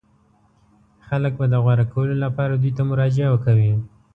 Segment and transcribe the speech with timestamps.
[1.07, 3.71] خلک به د غوره کولو لپاره دوی ته مراجعه کوي.